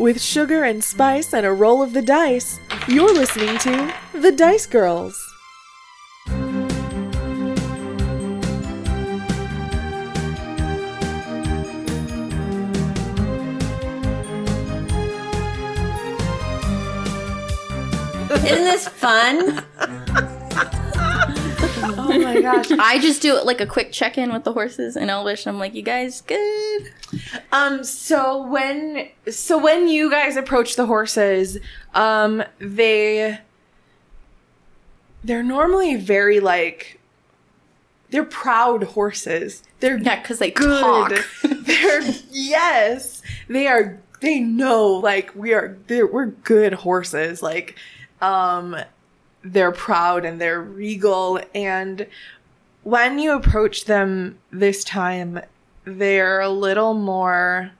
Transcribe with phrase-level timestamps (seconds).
[0.00, 4.64] With sugar and spice and a roll of the dice, you're listening to The Dice
[4.64, 5.14] Girls.
[18.30, 19.62] Isn't this fun?
[22.42, 22.70] My gosh.
[22.78, 25.46] I just do like a quick check in with the horses in Elvish.
[25.46, 26.92] I'm like, you guys good?
[27.52, 31.58] Um so when so when you guys approach the horses,
[31.94, 33.38] um they
[35.24, 36.98] they're normally very like
[38.10, 39.62] they're proud horses.
[39.80, 40.80] They're Yeah, because they good.
[40.80, 41.12] talk.
[41.44, 44.00] they're yes, they are.
[44.20, 45.78] They know like we are.
[45.86, 47.42] They're, we're good horses.
[47.42, 47.76] Like,
[48.20, 48.76] um,
[49.42, 51.40] they're proud and they're regal.
[51.54, 52.06] And
[52.82, 55.40] when you approach them this time,
[55.84, 57.72] they're a little more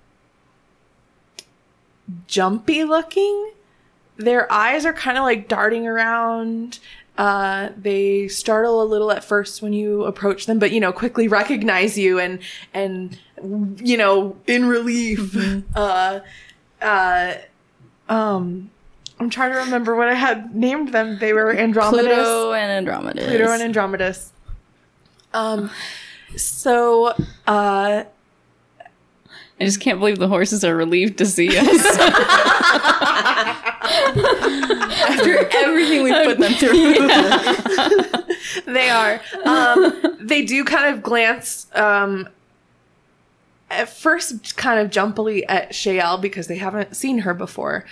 [2.26, 3.52] jumpy looking.
[4.16, 6.78] Their eyes are kind of like darting around.
[7.16, 11.28] Uh, they startle a little at first when you approach them, but you know, quickly
[11.28, 12.38] recognize you and
[12.72, 13.18] and
[13.78, 15.36] you know, in relief.
[15.74, 16.20] Uh,
[16.80, 17.34] uh,
[18.08, 18.70] um,
[19.20, 21.18] I'm trying to remember what I had named them.
[21.18, 21.90] They were Andromedus.
[21.90, 23.22] Pluto and Andromeda.
[23.22, 24.30] Pluto and Andromedus.
[25.34, 25.70] Um,
[26.36, 27.08] so,
[27.46, 28.04] uh,
[29.60, 31.84] I just can't believe the horses are relieved to see us.
[35.10, 36.72] After everything we put them through.
[38.72, 39.20] they are.
[39.44, 42.28] Um, they do kind of glance, um,
[43.70, 47.84] at first, kind of jumpily at Shael because they haven't seen her before,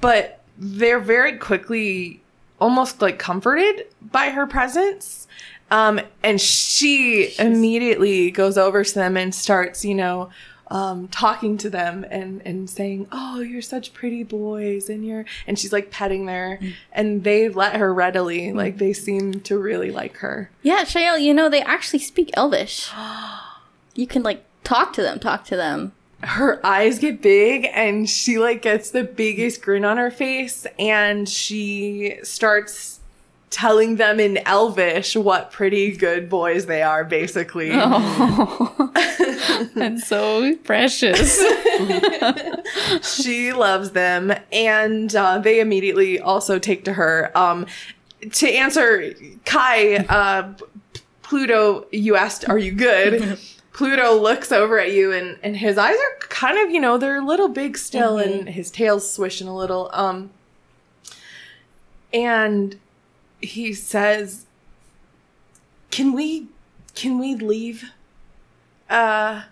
[0.00, 2.22] but they're very quickly
[2.60, 5.26] almost like comforted by her presence.
[5.70, 10.30] Um, and she immediately goes over to them and starts, you know,
[10.68, 14.88] um, talking to them and, and saying, Oh, you're such pretty boys.
[14.88, 16.60] And you're, and she's like petting their,
[16.92, 18.52] and they let her readily.
[18.52, 20.50] Like they seem to really like her.
[20.62, 22.90] Yeah, Shael, you know, they actually speak Elvish.
[23.98, 25.92] You can, like, talk to them, talk to them.
[26.26, 31.28] Her eyes get big and she like gets the biggest grin on her face and
[31.28, 33.00] she starts
[33.50, 37.70] telling them in Elvish what pretty good boys they are, basically.
[39.74, 41.42] That's so precious.
[43.02, 47.66] she loves them and uh, they immediately also take to her um
[48.32, 49.14] to answer
[49.44, 50.52] kai uh
[51.22, 53.38] pluto you asked are you good
[53.76, 57.20] pluto looks over at you and and his eyes are kind of you know they're
[57.20, 60.30] a little big still and his tail's swishing a little um
[62.10, 62.78] and
[63.42, 64.46] he says
[65.90, 66.48] can we
[66.94, 67.90] can we leave?
[68.88, 69.42] Uh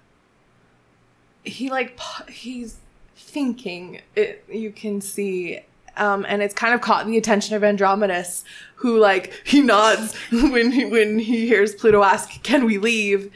[1.43, 2.79] he like he's
[3.17, 5.61] thinking it you can see
[5.99, 8.43] um and it's kind of caught the attention of andromedus
[8.77, 13.31] who like he nods when he when he hears pluto ask can we leave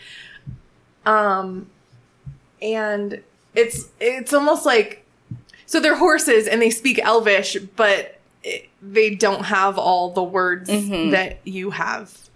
[1.08, 1.66] um
[2.60, 3.22] and
[3.54, 5.04] it's it's almost like
[5.64, 10.68] so they're horses and they speak elvish but it, they don't have all the words
[11.10, 12.28] that you have.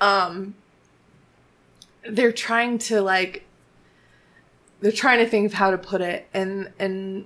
[0.00, 0.54] Um
[2.08, 3.44] they're trying to like
[4.80, 6.28] they're trying to think of how to put it.
[6.34, 7.24] And and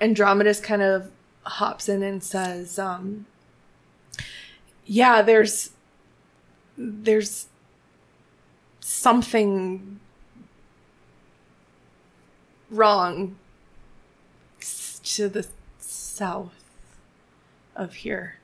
[0.00, 1.10] andromedus kind of
[1.44, 3.26] hops in and says um
[4.86, 5.70] yeah there's
[6.76, 7.46] there's
[8.80, 10.00] something
[12.74, 13.36] wrong
[15.04, 15.46] to the
[15.78, 16.54] south
[17.76, 18.38] of here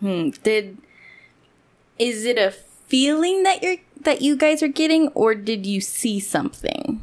[0.00, 0.30] Hmm.
[0.42, 0.78] Did
[1.98, 6.20] is it a feeling that you're that you guys are getting, or did you see
[6.20, 7.00] something?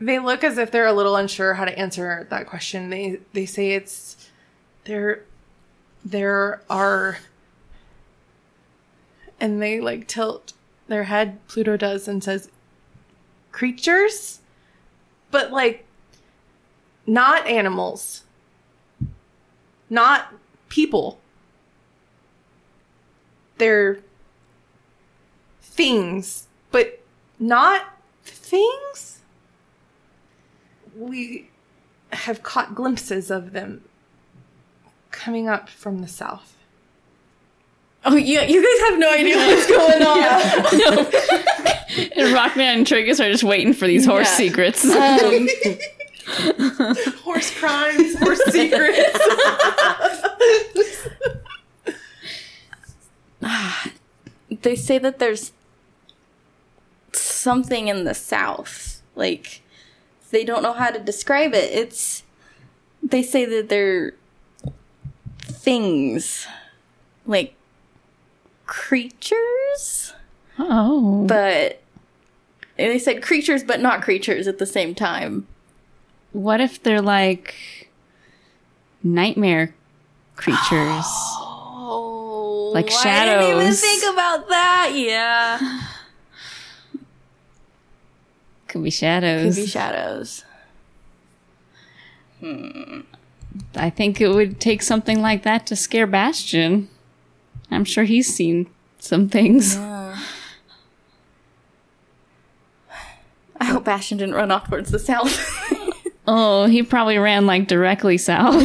[0.00, 2.90] They look as if they're a little unsure how to answer that question.
[2.90, 4.30] They they say it's
[4.84, 5.24] there
[6.04, 7.18] there are
[9.40, 10.52] and they like tilt
[10.88, 12.50] their head Pluto does and says
[13.52, 14.40] creatures?
[15.30, 15.84] But like
[17.06, 18.24] not animals.
[19.90, 20.34] Not
[20.68, 21.18] people.
[23.58, 24.00] They're
[25.60, 27.00] things but
[27.38, 27.82] not
[28.24, 29.20] things?
[30.96, 31.50] We
[32.12, 33.82] have caught glimpses of them
[35.12, 36.53] coming up from the south.
[38.06, 41.04] Oh, yeah, you guys have no idea what's going on.
[41.94, 44.36] No, and Rhakna and Triggus are just waiting for these horse Yeah.
[44.36, 44.84] secrets.
[44.84, 45.48] Um,
[47.22, 49.18] Horse crimes, horse secrets.
[54.62, 55.52] they say that there's
[57.12, 59.02] something in the south.
[59.14, 59.62] Like
[60.30, 61.70] they don't know how to describe it.
[61.72, 62.22] It's
[63.02, 64.14] they say that they're
[65.42, 66.46] things
[67.26, 67.54] like
[68.66, 70.12] creatures,
[70.58, 71.24] Oh.
[71.26, 71.80] but
[72.76, 75.46] they said creatures but not creatures at the same time.
[76.32, 77.88] what if they're like
[79.02, 79.74] nightmare
[80.36, 81.04] creatures?
[81.06, 83.36] Oh, Like shadows.
[83.36, 84.90] I didn't even think about that.
[84.94, 85.80] Yeah,
[88.68, 89.54] Could be shadows.
[89.54, 90.44] could be shadows.
[92.40, 93.00] Hmm.
[93.76, 96.88] I think it would take something like that to scare Bastian.
[97.74, 98.66] I'm sure he's seen
[98.98, 99.76] some things.
[99.76, 100.16] I
[103.66, 105.50] hope Bastian didn't run off towards the south.
[106.26, 108.54] Oh, he probably ran like directly south.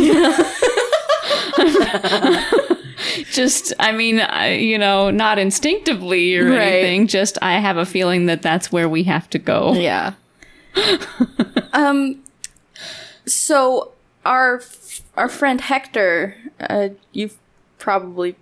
[3.31, 6.61] just, I mean, I, you know, not instinctively or Right.
[6.61, 7.07] anything.
[7.07, 9.73] Just, I have a feeling that that's where we have to go.
[9.73, 10.13] yeah.
[11.73, 12.23] um.
[13.25, 13.91] So
[14.25, 14.61] our
[15.17, 17.37] our friend Hector, uh, you've
[17.77, 18.37] probably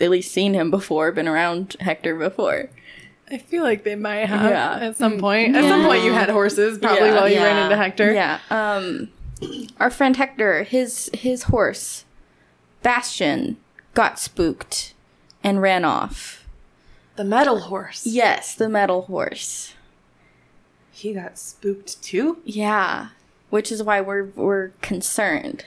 [0.00, 2.68] at least seen him before, been around Hector before.
[3.30, 4.78] I feel like they might have Yeah.
[4.88, 5.56] at some point.
[5.56, 7.14] At some point, you had horses, probably Yeah.
[7.14, 7.44] while you Yeah.
[7.44, 8.12] ran into Hector.
[8.12, 8.38] Yeah.
[8.50, 9.08] Um,
[9.80, 12.04] our friend Hector, his his horse,
[12.82, 13.56] Bastian,
[13.94, 14.92] got spooked
[15.42, 16.44] and ran off.
[17.16, 18.04] The metal horse.
[18.06, 19.74] Yes, the metal horse.
[20.92, 22.38] He got spooked too.
[22.44, 23.08] Yeah,
[23.50, 25.64] which is why we're we're concerned.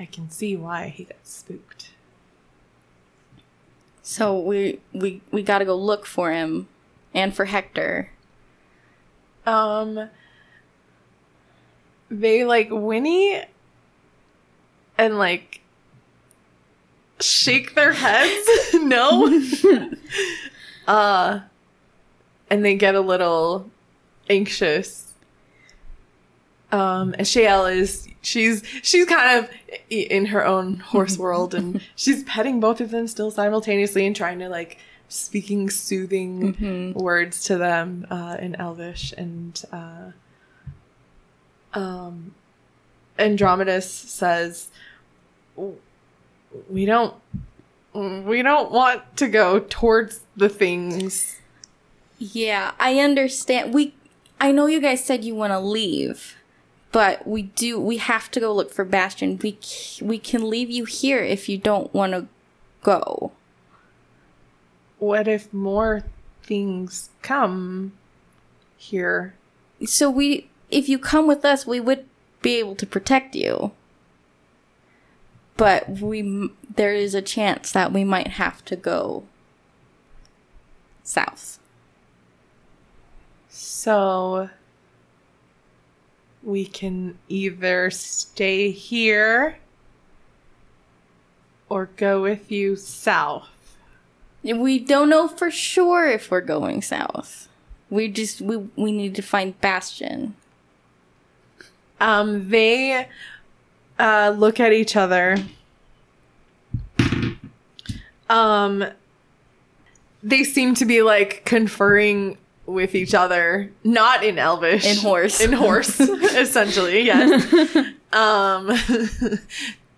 [0.00, 1.81] I can see why he got spooked.
[4.02, 6.68] So we we we got to go look for him
[7.14, 8.10] and for Hector.
[9.46, 10.10] Um,
[12.10, 13.42] they like whinny
[14.98, 15.60] and like
[17.20, 18.74] shake their heads.
[18.74, 19.40] no.
[20.88, 21.40] uh,
[22.50, 23.70] and they get a little
[24.28, 25.11] anxious.
[26.72, 29.50] Um, and Shael is she's she's kind of
[29.90, 34.38] in her own horse world, and she's petting both of them still simultaneously and trying
[34.40, 34.78] to like
[35.08, 40.12] speaking soothing words to them uh, in Elvish, and uh,
[41.78, 42.34] um,
[43.18, 44.68] Andromedus says,
[46.70, 47.14] "We don't,
[47.92, 51.36] we don't want to go towards the things."
[52.18, 53.74] Yeah, I understand.
[53.74, 53.94] We
[54.40, 56.36] I know you guys said you want to leave,
[56.92, 59.38] but we do we have to go look for Bastian.
[59.42, 62.26] We c- we can leave you here if you don't want to
[62.82, 63.32] go.
[64.98, 66.04] What if more
[66.42, 67.92] things come
[68.76, 69.34] here?
[69.86, 72.06] So we if you come with us, we would
[72.42, 73.72] be able to protect you.
[75.56, 79.24] But we m- there is a chance that we might have to go
[81.04, 81.58] south.
[83.48, 84.50] So
[86.42, 89.58] we can either stay here
[91.68, 93.48] or go with you south.
[94.42, 97.48] We don't know for sure if we're going south.
[97.90, 100.34] We just we we need to find Bastian.
[102.00, 103.06] Um, they
[103.98, 105.38] uh, look at each other.
[108.28, 108.84] Um,
[110.22, 115.40] they seem to be like conferring with each other, not in Elvish, In horse.
[115.40, 117.02] in horse, essentially.
[117.02, 117.86] Yes.
[118.12, 118.70] um,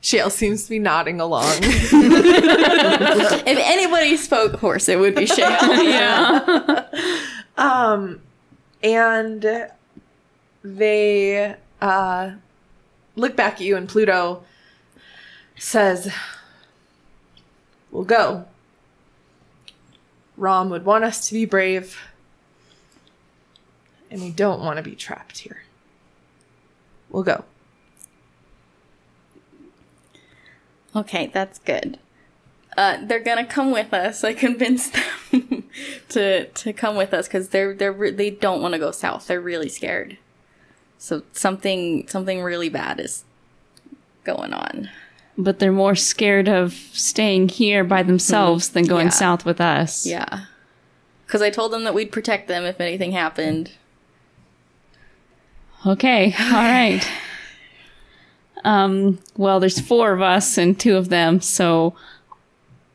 [0.01, 1.55] Shale seems to be nodding along.
[3.47, 5.49] If anybody spoke horse, it would be Shale.
[5.85, 6.85] Yeah.
[7.57, 8.21] Um,
[8.83, 9.69] and
[10.63, 12.31] they uh,
[13.17, 14.43] look back at you, and Pluto
[15.57, 16.13] says,
[17.91, 18.47] We'll go.
[20.37, 21.97] Rom would want us to be brave,
[24.15, 25.63] and we don't want to be trapped here.
[27.11, 27.45] We'll go.
[30.97, 31.99] Okay, that's good.
[32.77, 34.25] Uh, they're gonna come with us.
[34.25, 34.95] I convinced
[35.31, 35.65] them
[36.11, 39.27] to to come with us because they're they're re- they don't want to go south.
[39.27, 40.19] They're really scared.
[40.99, 43.25] So something something really bad is
[44.25, 44.89] going on.
[45.37, 49.11] but they're more scared of staying here by themselves than going Yeah.
[49.11, 50.07] south with us.
[50.07, 50.47] Yeah,
[51.27, 53.73] because I told them that we'd protect them if anything happened.
[55.87, 56.35] Okay.
[56.41, 57.07] All right.
[58.65, 61.95] Um, well, there's four of us and two of them, so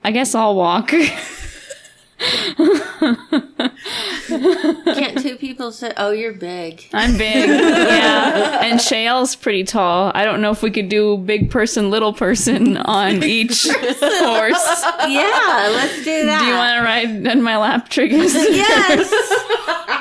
[0.04, 0.92] I guess I'll walk.
[4.28, 6.86] Can't two people say, "Oh, you're big"?
[6.94, 7.48] I'm big.
[7.50, 8.60] yeah.
[8.66, 10.12] And Shale's pretty tall.
[10.14, 14.84] I don't know if we could do big person, little person on each horse.
[15.08, 16.42] Yeah, let's do that.
[16.42, 18.36] Do you want to ride in my lap, Triggus?
[18.60, 19.10] Yes.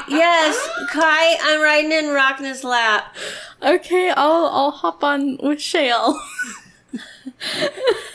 [0.09, 3.15] Yes, Kai, I'm riding in Rhakna's lap.
[3.63, 6.19] Okay, I'll I'll hop on with Shale.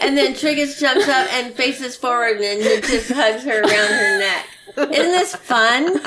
[0.02, 4.20] And then Triggus jumps up and faces forward and then just hugs her around her
[4.20, 4.48] neck.
[4.77, 6.01] Isn't this fun?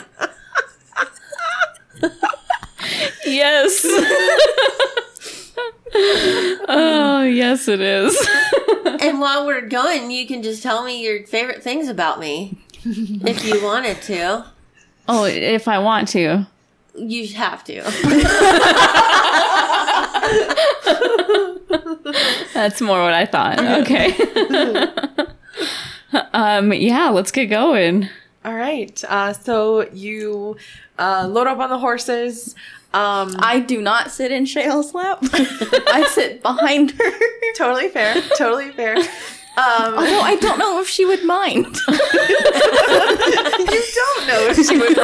[3.27, 3.85] Yes.
[6.69, 8.29] oh, yes, it is.
[9.01, 12.59] And while we're going, you can just tell me your favorite things about me.
[12.85, 14.47] If you wanted to.
[15.09, 16.47] Oh, if I want to.
[16.95, 17.83] You have to.
[22.55, 23.59] That's more what I thought.
[23.83, 24.17] Okay.
[26.33, 28.09] um, yeah, let's get going.
[28.47, 29.03] All right.
[29.09, 30.57] Uh, so you
[31.01, 32.55] uh, load up on the horses.
[32.95, 35.19] Um, I do not sit in Shale's lap.
[35.23, 37.13] I sit behind her.
[37.57, 38.23] totally fair.
[38.39, 38.99] Totally fair.
[39.59, 41.65] Um, Although I don't know if she would mind.
[41.89, 41.99] you
[43.95, 44.99] don't know if she would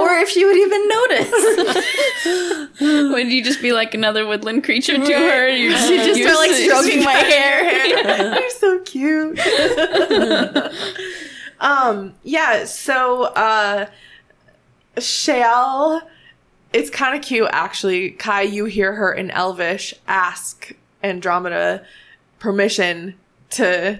[0.00, 1.30] or if she would even notice.
[3.26, 5.48] Would you just be like another woodland creature to her?
[5.48, 8.36] You just, She'd just you're start like stroking my hair.
[8.40, 9.40] You're so cute.
[11.60, 13.86] um, yeah, so uh
[14.98, 16.02] Shale
[16.72, 18.12] it's kind of cute actually.
[18.12, 21.84] Kai, you hear her in Elvish ask Andromeda
[22.38, 23.16] permission
[23.50, 23.98] to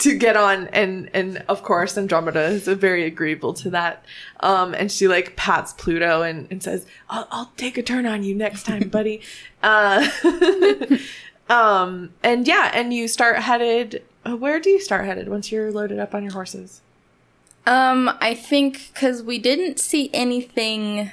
[0.00, 4.04] to get on and and of course Andromeda is very agreeable to that.
[4.42, 8.24] Um and she like pats Pluto and, and says, I'll I'll take a turn on
[8.24, 9.20] you next time, buddy.
[9.62, 10.08] uh
[11.48, 15.70] um and yeah, and you start headed uh, where do you start headed once you're
[15.72, 16.80] loaded up on your horses?
[17.66, 21.12] Um, I think because we didn't see anything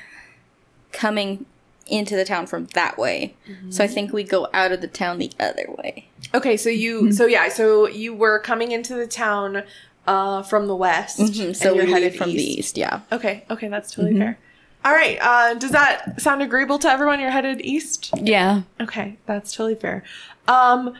[0.92, 1.46] coming
[1.88, 3.36] into the town from that way,
[3.70, 6.08] so I think we go out of the town the other way.
[6.34, 9.64] Okay, so you so yeah, so you were coming into the town
[10.10, 11.20] uh from the west.
[11.20, 12.60] Mm-hmm, So we you're headed from the east.
[12.60, 13.02] east, yeah.
[13.12, 14.38] Okay, okay, that's totally fair.
[14.84, 17.20] All right, uh does that sound agreeable to everyone?
[17.20, 18.12] You're headed east?
[18.36, 18.64] Yeah.
[18.80, 20.04] Okay, that's totally fair.
[20.48, 20.94] Um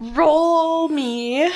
[0.00, 1.50] roll me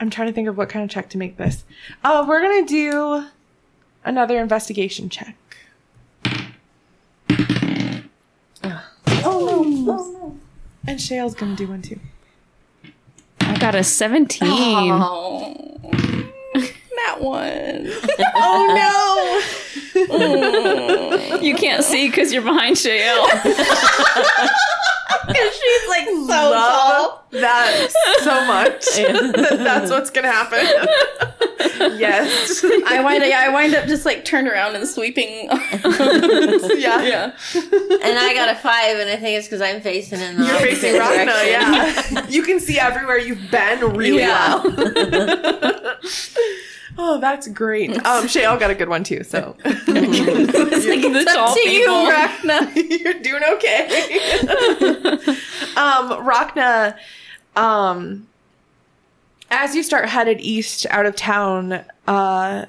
[0.00, 1.64] I'm trying to think of what kind of check to make this.
[2.02, 3.26] Uh we're going to do
[4.04, 5.36] another investigation check.
[9.26, 10.38] Oh, no!
[10.86, 11.98] And Shale's going to do one too.
[13.54, 14.48] I got a 17.
[14.50, 15.54] Oh,
[16.96, 17.90] that one.
[18.36, 19.40] Oh no.
[20.18, 21.42] Mm.
[21.42, 23.26] You can't see because you're behind Shael.
[25.28, 26.50] She's like so no!
[26.50, 27.88] Love that
[28.22, 28.84] so much.
[28.96, 30.66] that that's what's gonna happen.
[31.96, 32.64] Yes.
[32.86, 35.48] I wind up, yeah, I wind up just like turned around and sweeping.
[36.74, 37.02] Yeah.
[37.02, 37.32] yeah.
[37.54, 40.58] And I got a five, and I think it's because I'm facing in the You're
[40.58, 42.16] facing Rhakna, direction.
[42.16, 42.26] yeah.
[42.28, 44.62] you can see everywhere you've been really Yeah.
[44.62, 45.96] well.
[46.98, 48.04] oh, that's great.
[48.06, 52.06] Um, Shale got a good one too, so the tall to you, people.
[52.10, 53.00] Rhakna.
[53.02, 53.86] you're doing okay.
[55.76, 56.96] um, Rhakna,
[57.56, 58.26] um,
[59.50, 62.66] as you start headed east out of town, uh,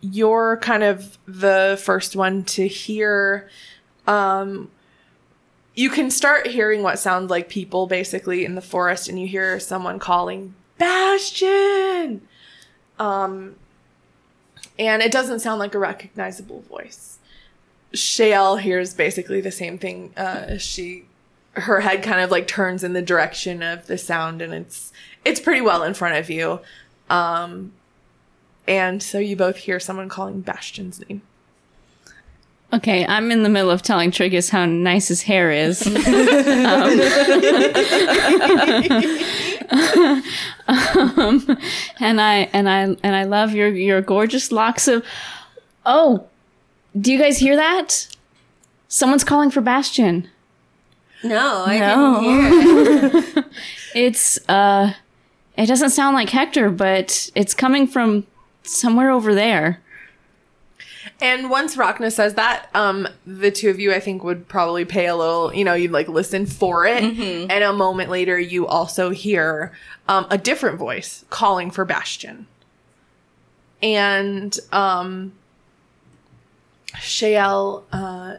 [0.00, 3.48] you're kind of the first one to hear.
[4.06, 4.70] Um,
[5.74, 9.58] you can start hearing what sounds like people basically in the forest, and you hear
[9.60, 12.22] someone calling Bastian.
[12.98, 13.56] Um,
[14.78, 17.18] and it doesn't sound like a recognizable voice.
[17.94, 20.12] Shale hears basically the same thing.
[20.16, 21.04] Uh, she,
[21.52, 24.92] her head kind of like turns in the direction of the sound, and it's
[25.24, 26.60] it's pretty well in front of you.
[27.10, 27.72] Um,
[28.66, 31.22] and so you both hear someone calling Bastian's name.
[32.72, 35.86] Okay, I'm in the middle of telling Triggus how nice his hair is.
[35.86, 35.92] um,
[41.18, 41.58] um,
[42.00, 45.04] and I and I and I love your your gorgeous locks of.
[45.84, 46.26] Oh,
[46.98, 48.08] do you guys hear that?
[48.88, 50.28] Someone's calling for Bastian.
[51.24, 52.20] No, I No.
[52.20, 53.44] didn't hear it.
[53.94, 54.94] It's uh,
[55.56, 58.26] it doesn't sound like Hector, but it's coming from
[58.62, 59.80] somewhere over there.
[61.20, 65.06] And once Rhakna says that, um, the two of you, I think, would probably pay
[65.06, 67.02] a little, you know, you'd like listen for it.
[67.04, 69.72] And a moment later, you also hear
[70.08, 72.46] um, a different voice calling for Bastian.
[73.82, 75.32] And um,
[76.96, 78.36] Shael, uh,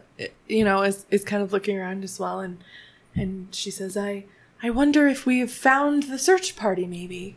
[0.53, 2.39] you know, is, is kind of looking around as well.
[2.39, 2.63] And,
[3.15, 4.25] and she says, I,
[4.61, 7.35] I wonder if we have found the search party, maybe.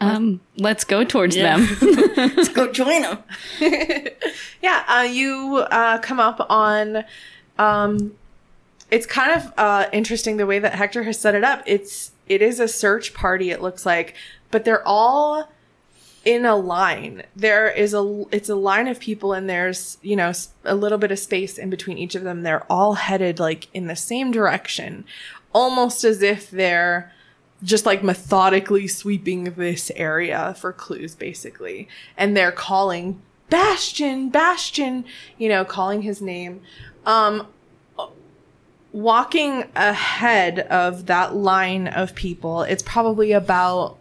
[0.00, 1.68] Um, let's go towards them.
[2.16, 3.22] Let's go join them.
[4.60, 7.04] yeah, uh, you uh, come up on.
[7.56, 8.14] Um,
[8.90, 11.62] it's kind of uh, interesting the way that Hector has set it up.
[11.66, 14.14] It's it is a search party it looks like
[14.52, 15.50] but they're all
[16.24, 17.22] in a line.
[17.34, 20.32] There is a it's a line of people and there's you know
[20.64, 22.42] a little bit of space in between each of them.
[22.42, 25.04] They're all headed like in the same direction
[25.52, 27.12] almost as if they're
[27.62, 31.88] just like methodically sweeping this area for clues basically.
[32.16, 35.04] And they're calling bastian bastian
[35.38, 36.62] you know calling his name.
[37.04, 37.48] Um
[38.92, 43.96] walking ahead of that line of people it's probably about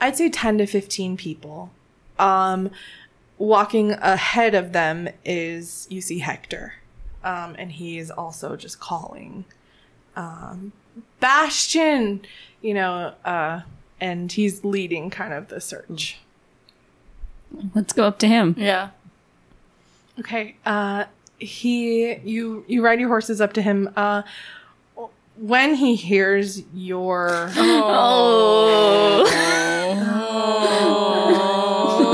[0.00, 1.70] i'd say 10 to 15 people
[2.18, 2.70] um
[3.38, 6.74] walking ahead of them is you see hector
[7.24, 9.44] um and he's also just calling
[10.16, 10.72] um
[11.20, 12.20] bastian
[12.60, 13.60] you know uh
[14.00, 16.18] and he's leading kind of the search
[17.74, 18.54] Let's go up to him.
[18.56, 18.90] Yeah.
[20.18, 20.54] Okay.
[20.64, 21.04] Uh
[21.38, 23.90] he you you ride your horses up to him.
[23.96, 24.22] Uh
[25.40, 29.24] when he hears your Oh.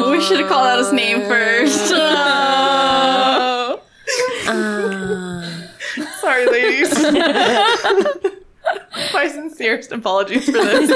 [0.12, 1.92] we should have called out his name first.
[1.94, 3.82] Oh.
[4.46, 5.50] Uh,
[6.20, 6.94] Sorry ladies.
[9.12, 10.90] My sincerest apologies for this.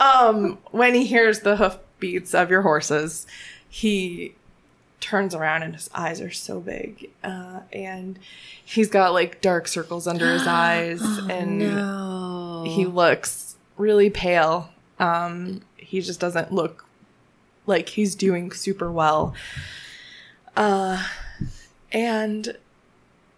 [0.00, 3.26] um when he hears the hoofbeats of your horses,
[3.68, 4.34] he
[5.04, 7.10] turns around and his eyes are so big.
[7.22, 8.18] Uh and
[8.64, 12.64] he's got like dark circles under his eyes and no.
[12.66, 14.70] he looks really pale.
[14.98, 16.86] Um, he just doesn't look
[17.66, 19.34] like he's doing super well.
[20.56, 21.02] Uh,
[21.92, 22.56] and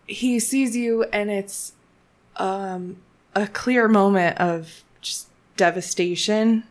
[0.07, 1.73] he sees you, and it's
[2.37, 2.97] um,
[3.35, 6.65] a clear moment of just devastation,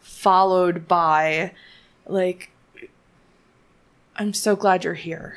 [0.00, 1.52] followed by
[2.06, 2.50] like,
[4.16, 5.36] I'm so glad you're here.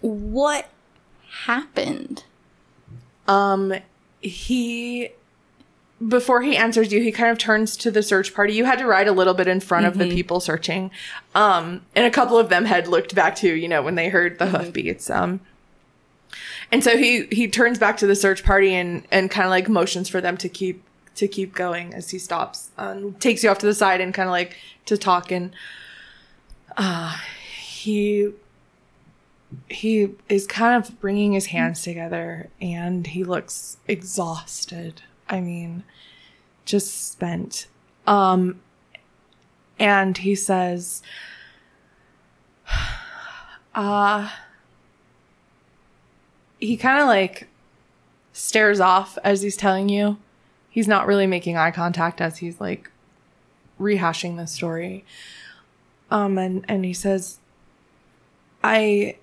[0.00, 0.68] what
[1.44, 2.24] happened?
[3.28, 3.74] Um,
[4.20, 5.10] he
[6.06, 8.54] before he answers you, he kind of turns to the search party.
[8.54, 10.90] You had to ride a little bit in front of the people searching.
[11.34, 14.38] Um, and a couple of them had looked back too, you know, when they heard
[14.38, 15.10] the hoofbeats.
[15.10, 15.40] Um,
[16.72, 19.68] and so he he turns back to the search party and and kind of like
[19.68, 20.82] motions for them to keep
[21.16, 22.70] to keep going as he stops.
[22.78, 25.52] Um, takes you off to the side and kind of like to talk and
[26.76, 27.18] uh
[27.80, 28.30] he
[29.68, 35.02] he is kind of bringing his hands together and he looks exhausted.
[35.28, 35.84] I mean,
[36.66, 37.68] just spent.
[38.06, 38.60] Um
[39.78, 41.02] and he says
[43.74, 44.30] uh
[46.58, 47.48] he kind of like
[48.34, 50.18] stares off as he's telling you.
[50.68, 52.90] He's not really making eye contact as he's like
[53.80, 55.02] rehashing the story.
[56.10, 57.38] Um and and he says
[58.62, 59.16] I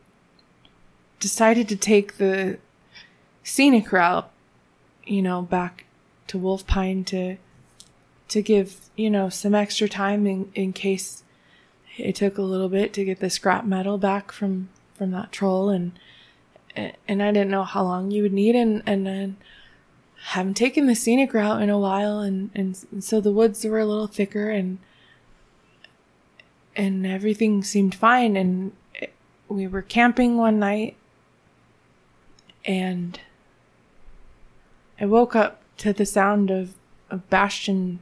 [1.19, 2.60] decided to take the
[3.43, 4.30] scenic route,
[5.06, 5.86] you know, back
[6.28, 7.38] to Wolf Pine to
[8.28, 11.23] to give, you know, some extra time in, in case
[11.97, 15.69] it took a little bit to get the scrap metal back from from that troll.
[15.69, 15.97] And
[16.76, 18.56] and I didn't know how long you would need.
[18.56, 19.38] And and then
[20.28, 22.19] I haven't taken the scenic route in a while.
[22.19, 24.80] And, and and so the woods were a little thicker and
[26.76, 28.36] and everything seemed fine.
[28.36, 28.73] And
[29.49, 30.95] we were camping one night
[32.65, 33.19] and
[34.99, 36.73] I woke up to the sound of,
[37.10, 37.99] of Bastian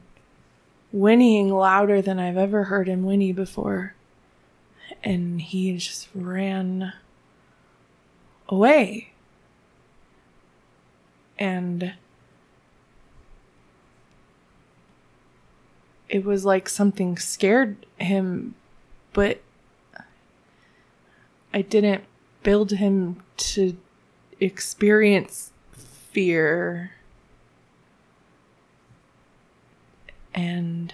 [0.92, 3.94] whinnying louder than I've ever heard him whinny before.
[5.04, 6.92] And he just ran
[8.48, 9.12] away.
[11.38, 11.94] And
[16.08, 18.54] it was like something scared him,
[19.12, 19.42] but
[21.56, 22.04] I didn't
[22.42, 23.78] build him to
[24.38, 26.92] experience fear.
[30.34, 30.92] And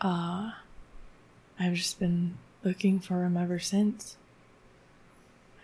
[0.00, 0.52] uh
[1.58, 4.16] I've just been looking for him ever since.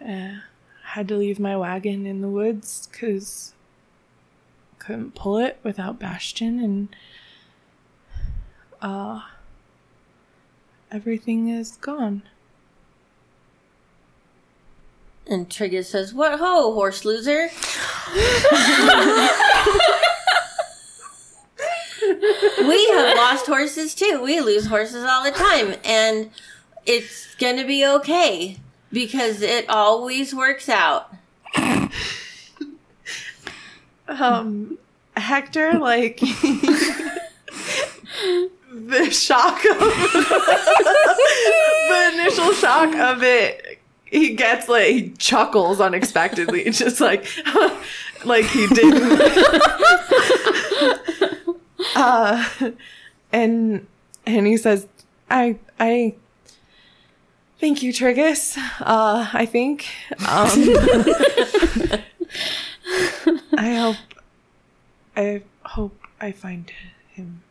[0.04, 0.38] Uh,
[0.82, 3.54] had to leave my wagon in the woods cuz
[4.80, 6.96] couldn't pull it without Bastian and
[8.82, 9.20] uh
[10.90, 12.22] everything is gone.
[15.26, 17.48] And Triggus says, What ho, horse loser?
[22.66, 24.20] we have lost horses too.
[24.22, 25.74] We lose horses all the time.
[25.84, 26.30] And
[26.86, 28.56] it's going to be okay
[28.92, 31.14] because it always works out.
[34.08, 34.76] um
[35.16, 36.18] Hector like
[38.72, 39.78] the shock of
[41.88, 43.69] the initial shock of it
[44.10, 47.26] he gets like he chuckles unexpectedly just like
[48.24, 49.62] like he didn't.
[51.96, 52.48] uh,
[53.32, 53.86] and
[54.26, 54.88] and he says,
[55.30, 56.16] "I I
[57.60, 58.58] thank you, Triggus.
[58.80, 59.86] Uh, I think
[60.18, 60.48] um,
[63.56, 63.96] I hope
[65.16, 66.70] I hope I find
[67.12, 67.42] him."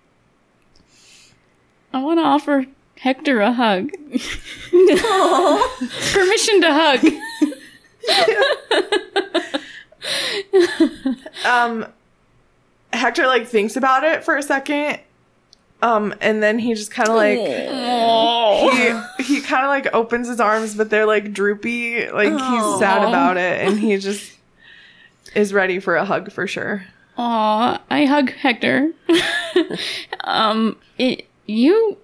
[1.94, 2.66] I want to offer
[3.00, 3.92] Hector a hug.
[6.12, 7.06] Permission to hug.
[11.46, 11.86] um
[12.92, 15.00] Hector like thinks about it for a second.
[15.82, 20.40] Um and then he just kind of like he he kind of like opens his
[20.42, 24.34] arms but they're like droopy, like he's sad about it and he just
[25.36, 26.86] is ready for a hug for sure.
[27.18, 28.92] Aw, I hug Hector.
[30.24, 31.98] um, it, you,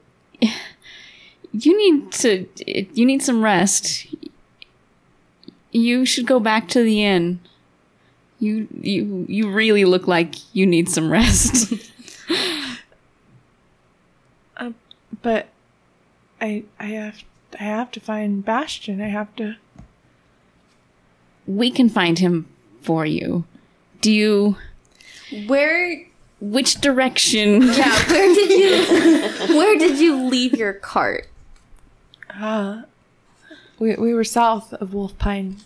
[1.63, 2.47] you need to,
[2.93, 4.07] you need some rest.
[5.71, 7.39] You should go back to the inn.
[8.39, 11.73] You, you, you really look like you need some rest.
[14.57, 14.71] Uh,
[15.21, 15.47] but
[16.39, 17.23] I I have
[17.59, 19.01] I have to find Bastian.
[19.01, 19.57] I have to
[21.47, 22.47] we can find him
[22.81, 23.43] for you.
[24.01, 24.57] Do you,
[25.47, 26.05] Where
[26.39, 27.63] which direction?
[27.63, 31.27] yeah, where did you where did you leave your cart?
[32.39, 32.83] Uh,
[33.79, 35.57] we we were south of Wolf Pine,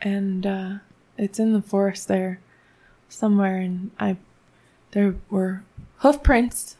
[0.00, 0.74] and uh,
[1.16, 2.40] it's in the forest there,
[3.08, 3.58] somewhere.
[3.58, 4.16] And I,
[4.92, 5.62] there were
[5.98, 6.76] hoof prints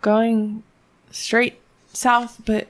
[0.00, 0.62] going
[1.10, 1.60] straight
[1.92, 2.68] south, but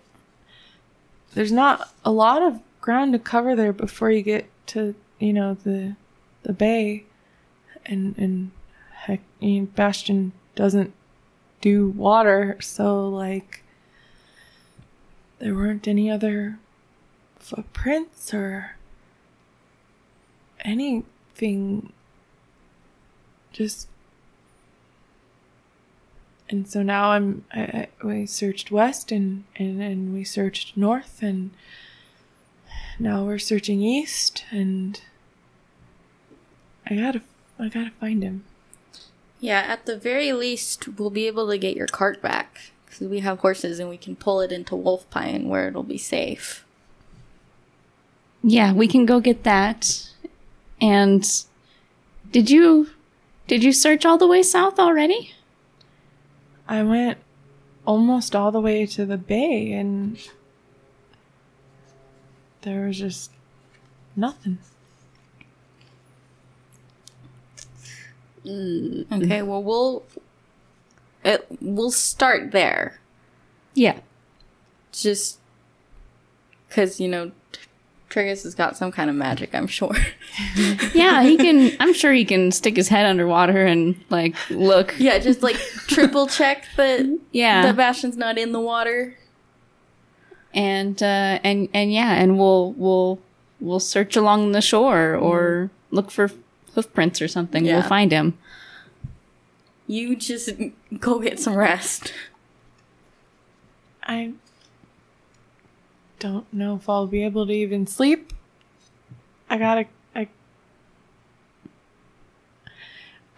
[1.34, 5.54] there's not a lot of ground to cover there before you get to you know
[5.54, 5.96] the
[6.42, 7.04] the bay,
[7.86, 8.50] and and
[8.92, 10.92] heck, Bastian doesn't
[11.60, 13.61] do water, so like
[15.42, 16.60] there weren't any other
[17.40, 18.76] footprints or
[20.60, 21.92] anything.
[23.52, 23.88] Just
[26.48, 31.22] and so now i'm I, I, we searched west and, and and we searched north
[31.22, 31.50] and
[32.98, 35.00] now we're searching east and
[36.86, 37.22] i gotta
[37.58, 38.44] i gotta find him.
[39.40, 43.20] Yeah, at the very least, we'll be able to get your cart back because we
[43.20, 46.64] have horses and we can pull it into Wolf Pine where it'll be safe.
[48.42, 50.10] Yeah, we can go get that.
[50.80, 51.24] And
[52.30, 52.90] did you
[53.46, 55.32] did you search all the way south already?
[56.68, 57.18] i went
[57.84, 60.16] almost all the way to the bay and
[62.60, 63.32] there was just
[64.14, 64.58] nothing
[68.46, 70.04] mm, Okay, well we'll
[71.24, 72.98] it, we'll start there.
[73.74, 73.98] Yeah.
[74.92, 75.38] Just
[76.68, 77.32] because you know
[78.10, 79.94] Triggus has got some kind of magic, I'm sure.
[80.94, 84.94] Yeah, he can I'm sure he can stick his head underwater and like look.
[84.98, 85.56] yeah, just like
[85.88, 87.66] triple check that Yeah.
[87.66, 89.16] the Bastian's not in the water.
[90.54, 93.18] and uh and and yeah, and we'll we'll
[93.60, 96.30] we'll search along the shore or look for
[96.74, 97.64] hoof prints or something.
[97.64, 97.78] Yeah.
[97.80, 98.36] We'll find him.
[99.92, 100.48] You just
[101.00, 102.14] go get some rest.
[104.02, 104.32] I
[106.18, 108.32] don't know if I'll be able to even sleep.
[109.50, 109.84] I gotta.
[110.16, 110.28] I.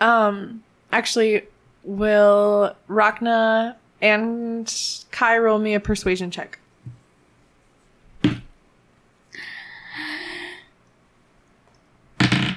[0.01, 0.63] Um.
[0.93, 1.43] Actually,
[1.83, 4.73] will Rhakna and
[5.11, 6.61] Kai roll me a persuasion check?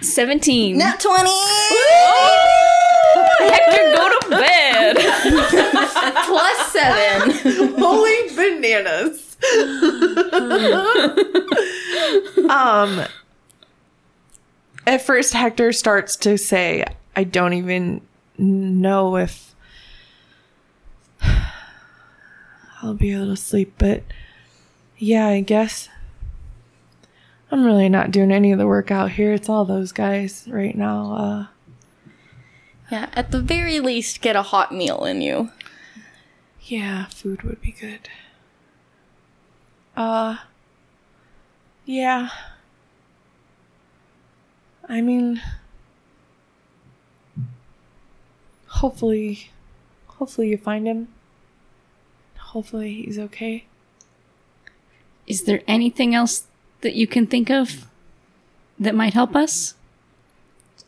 [0.02, 0.78] Seventeen.
[0.78, 2.57] Not 20!
[3.40, 4.98] Hector, go to bed.
[6.26, 7.76] Plus 7.
[7.80, 9.38] Holy bananas!
[12.50, 13.06] um.
[14.86, 16.84] At first, Hector starts to say,
[17.16, 18.02] "I don't even
[18.38, 19.54] know if
[22.82, 24.04] I'll be able to sleep." But
[24.98, 25.90] yeah, I guess
[27.52, 29.34] I'm really not doing any of the work out here.
[29.34, 31.14] It's all those guys right now.
[31.14, 31.46] Uh,
[32.90, 35.52] Yeah, at the very least, get a hot meal in you.
[36.62, 38.10] Yeah, food would be good.
[39.96, 40.38] Uh,
[41.86, 42.30] yeah.
[44.88, 45.42] I mean,
[48.68, 49.52] hopefully,
[50.08, 51.10] hopefully you find him.
[52.38, 53.66] Hopefully he's okay.
[55.26, 56.48] Is there anything else
[56.82, 57.88] that you can think of
[58.80, 59.74] that might help us?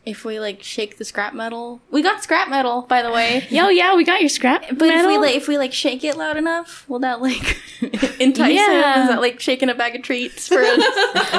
[0.09, 3.45] If we like shake the scrap metal, we got scrap metal, by the way.
[3.51, 4.61] Yo, yeah, we got your scrap.
[4.61, 4.77] Metal.
[4.77, 7.57] But if we like, if we like shake it loud enough, will that like
[8.19, 8.95] entice Yeah.
[8.95, 9.03] him?
[9.03, 10.65] Is that like shaking a bag of treats for a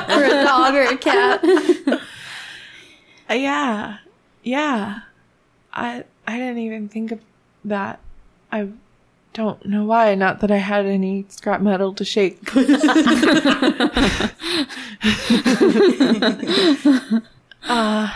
[0.06, 1.40] for a dog or a cat?
[3.28, 3.98] Uh, yeah,
[4.44, 5.00] yeah.
[5.72, 7.20] I I didn't even think of
[7.64, 7.98] that.
[8.52, 8.68] I
[9.32, 10.14] don't know why.
[10.14, 12.38] Not that I had any scrap metal to shake.
[17.64, 18.10] uh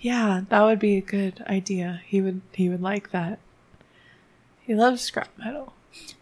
[0.00, 2.02] yeah, that would be a good idea.
[2.06, 3.38] He would he would like that.
[4.60, 5.72] He loves scrap metal.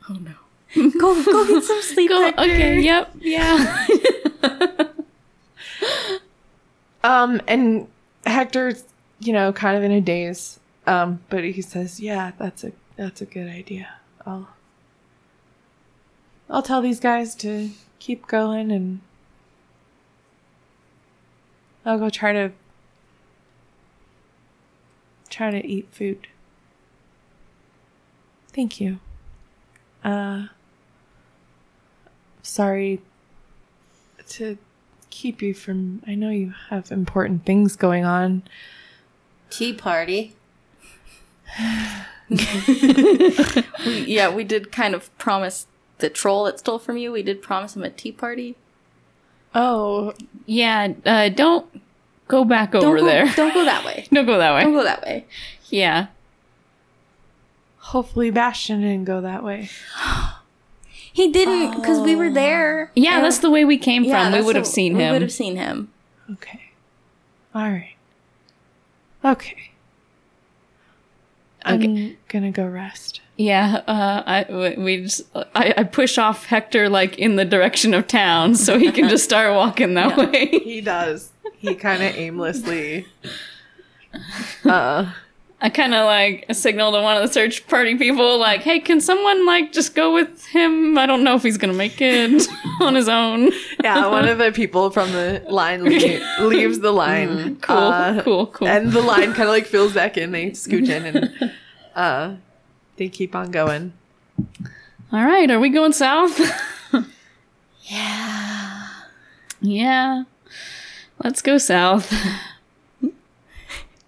[0.08, 0.34] Oh no.
[0.98, 2.10] go go get some sleep.
[2.10, 2.42] Go, Hector.
[2.42, 3.86] okay, yep, yeah.
[7.04, 7.86] Um, and
[8.24, 8.82] Hector's,
[9.20, 10.58] you know, kind of in a daze.
[10.86, 13.88] Um, but he says, "Yeah, that's a that's a good idea.
[14.26, 14.48] I'll
[16.48, 19.00] I'll tell these guys to keep going, and
[21.84, 22.52] I'll go try to
[25.34, 26.28] try to eat food.
[28.52, 29.00] Thank you.
[30.04, 30.46] Uh,
[32.42, 33.00] sorry
[34.28, 34.58] to
[35.10, 36.02] keep you from.
[36.06, 38.42] I know you have important things going on.
[39.50, 40.34] Tea party.
[43.84, 45.66] We, yeah, we did kind of promise
[45.98, 47.12] the troll that stole from you.
[47.12, 48.56] We did promise him a tea party.
[49.54, 50.14] Oh,
[50.46, 51.66] yeah, uh, don't
[52.28, 53.26] go back Don't over go, there.
[53.36, 54.06] Don't go that way.
[54.12, 54.62] Don't go that way.
[54.64, 55.24] Don't go that way.
[55.70, 56.06] Yeah.
[57.78, 59.68] hopefully Bastian didn't go that way.
[61.12, 62.90] He didn't because we were there.
[62.96, 64.32] Yeah, that's the way we came Yeah, from.
[64.40, 65.92] We would have the- seen We would have seen him.
[66.28, 66.72] Okay.
[67.54, 67.94] All right.
[69.24, 69.70] Okay.
[71.64, 73.20] I'm gonna go rest.
[73.36, 75.22] Yeah, uh, I we- just
[75.54, 79.24] I, I push off Hector like in the direction of town so he can just
[79.24, 80.46] start walking that way.
[80.46, 81.30] He does.
[81.58, 83.06] He kind of aimlessly.
[84.64, 85.10] Uh,
[85.60, 89.00] I kind of like signal to one of the search party people like, "Hey, can
[89.00, 90.96] someone like just go with him?
[90.98, 92.46] I don't know if he's gonna make it
[92.80, 93.50] on his own."
[93.82, 97.56] yeah, one of the people from the line le- leaves the line.
[97.56, 98.68] Cool, uh, cool, cool.
[98.68, 100.30] And the line kind of like fills back in.
[100.32, 101.52] They scooch in and
[101.96, 102.34] uh,
[102.96, 103.92] they keep on going.
[105.12, 106.40] All right, are we going south?
[107.86, 108.88] Yeah.
[109.60, 110.24] yeah,
[111.22, 112.10] let's go south.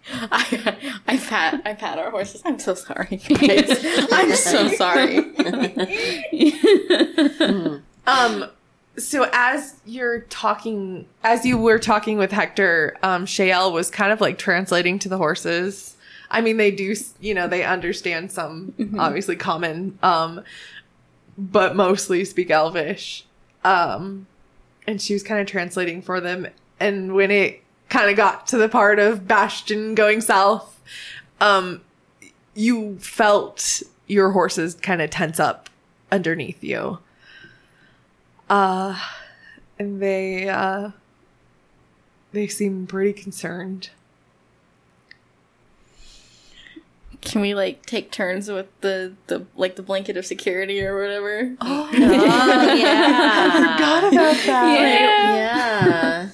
[0.09, 2.40] I, I pat I pat our horses.
[2.46, 3.16] I'm so sorry.
[3.29, 3.85] guys.
[4.11, 5.18] I'm so sorry.
[8.07, 8.51] Um,
[8.98, 14.20] so as you're talking, as you were talking with Hector, um, Shael was kind of
[14.20, 15.96] like translating to the horses.
[16.30, 20.42] I mean, they do, you know, they understand some obviously common, um,
[21.38, 23.24] but mostly speak Elvish.
[23.64, 24.26] Um,
[24.87, 26.48] and she was kind of translating for them.
[26.80, 30.80] And when it kind of got to the part of Bastian going south,
[31.40, 31.82] um,
[32.54, 35.68] you felt your horses kind of tense up
[36.11, 36.98] underneath you.
[38.48, 38.98] Uh,
[39.78, 40.90] and they, uh,
[42.32, 43.90] they seem pretty concerned.
[47.22, 51.56] Can we like take turns with the the like the blanket of security or whatever?
[51.61, 53.50] Oh, Oh yeah.
[53.50, 56.30] I forgot about that.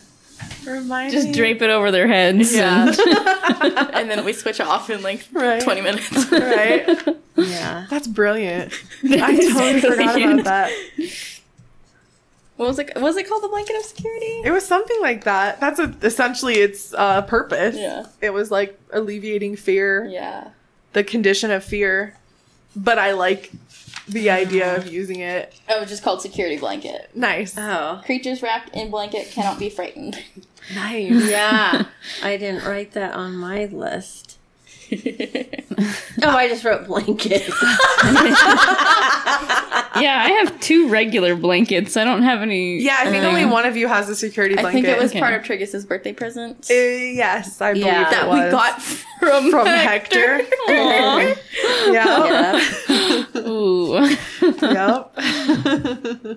[0.67, 0.71] Yeah.
[0.71, 1.33] Remind Just me.
[1.33, 2.55] drape it over their heads.
[2.55, 2.89] Yeah.
[2.89, 2.99] and-
[3.95, 5.63] and then we switch off in like Right.
[5.63, 6.31] 20 minutes.
[6.31, 7.17] right.
[7.37, 7.87] Yeah.
[7.89, 8.75] That's brilliant.
[9.03, 10.71] I totally forgot about that.
[12.63, 12.93] What was it?
[12.95, 14.41] Was it called the blanket of security?
[14.45, 15.59] It was something like that.
[15.59, 17.75] That's a, essentially its uh, purpose.
[17.77, 18.07] Yeah.
[18.21, 20.51] It was like alleviating fear, Yeah.
[20.93, 22.17] the condition of fear.
[22.77, 23.51] But I like
[24.09, 25.53] the idea of using it.
[25.69, 27.11] Oh, it just called security blanket.
[27.17, 27.59] Nice.
[27.59, 28.01] Oh.
[28.05, 30.23] Creatures wrapped in blanket cannot be frightened.
[30.73, 31.29] Nice.
[31.29, 31.87] Yeah.
[32.23, 34.39] I didn't write that on my list.
[36.25, 37.43] Oh, I just wrote blanket.
[37.49, 37.55] yeah,
[40.25, 41.97] I have two regular blankets.
[41.97, 42.79] I don't have any.
[42.81, 44.69] Yeah, I think only one of you has a security blanket.
[44.69, 45.19] I think it was Okay.
[45.21, 46.71] part of Triggus's birthday present.
[46.71, 48.07] Uh, yes, I believe Yeah.
[48.07, 48.45] it that was.
[48.45, 50.45] we got from, from Hector.
[50.45, 51.41] Hector.
[51.93, 52.61] Yeah.
[52.89, 53.39] yeah.
[53.49, 53.99] Ooh.
[54.63, 55.13] yep.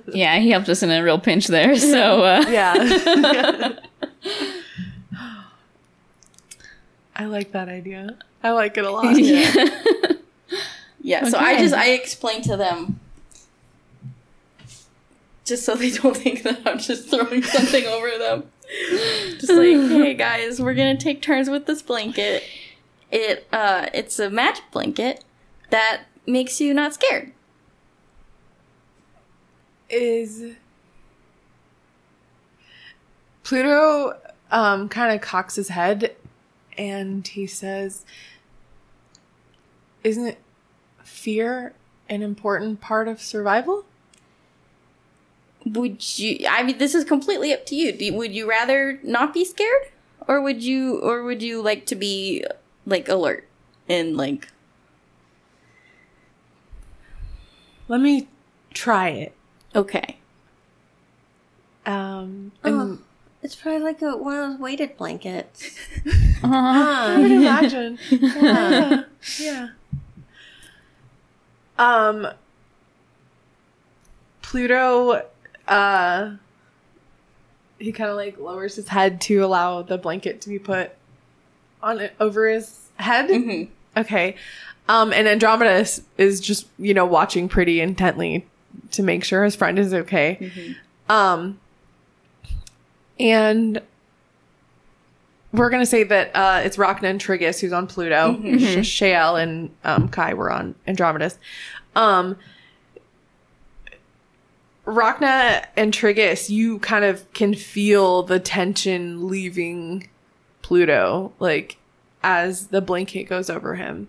[0.08, 1.76] yeah, he helped us in a real pinch there.
[1.76, 3.78] So uh, Yeah.
[7.16, 8.18] I like that idea.
[8.46, 9.16] I like it a lot.
[11.06, 13.00] Yeah, so I just I explained to them
[15.46, 18.50] just so they don't think that I'm just throwing something over them.
[19.38, 22.44] Just like, hey guys, we're gonna take turns with this blanket.
[23.12, 25.24] It uh it's a magic blanket
[25.70, 27.34] that makes you not scared.
[29.92, 30.56] Is
[33.44, 34.18] Pluto
[34.50, 36.16] um kind of cocks his head
[36.80, 38.06] and he says
[40.06, 40.38] Isn't
[41.04, 41.74] fear
[42.08, 43.86] an important part of survival?
[45.66, 47.92] Would you I mean this is completely up to you.
[47.92, 49.92] Do, would you rather not be scared?
[50.28, 52.44] or would you or would you like to be
[52.86, 53.48] like alert
[53.88, 54.48] and like
[57.88, 58.28] Let me
[58.74, 59.36] try it.
[59.76, 60.18] okay.
[61.86, 62.98] Um, Oh,
[63.44, 65.78] it's probably like a, one of those weighted blankets.
[66.44, 67.16] Aw.
[67.16, 68.00] I would imagine.
[68.10, 69.04] yeah.
[69.40, 69.68] yeah.
[71.78, 72.28] Um,
[74.42, 75.24] Pluto,
[75.68, 76.32] uh,
[77.80, 80.92] he kind of like lowers his head to allow the blanket to be put
[81.82, 83.30] on it over his head.
[83.30, 83.68] Mhm.
[83.98, 84.36] Okay.
[84.88, 88.46] Um, and Andromeda is, is just, you know, watching pretty intently
[88.92, 90.52] to make sure his friend is okay.
[91.10, 91.60] Um,
[93.20, 93.82] and
[95.56, 98.36] we're going to say that uh, it's Rhakna and Triggus who's on Pluto.
[98.58, 101.38] Sh- Shael and um, Kai were on Andromedas.
[101.96, 102.38] Um,
[104.86, 110.10] Rhakna and Triggus, you kind of can feel the tension leaving
[110.62, 111.78] Pluto, like
[112.24, 114.08] as the blanket goes over him.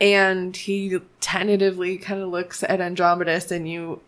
[0.00, 4.00] And he tentatively kind of looks at Andromedas, and you,